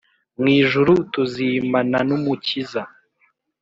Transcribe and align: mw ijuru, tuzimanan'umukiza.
mw 0.41 0.47
ijuru, 0.59 0.91
tuzimanan'umukiza. 1.13 2.81